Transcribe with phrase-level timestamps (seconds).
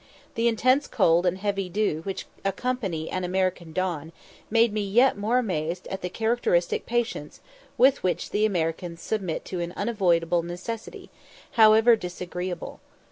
[0.33, 4.13] The intense cold and heavy dew which accompany an American dawn
[4.49, 7.39] made me yet more amazed at the characteristic patience
[7.77, 11.11] with which the Americans submit to an unavoidable necessity,
[11.51, 12.79] however disagreeable.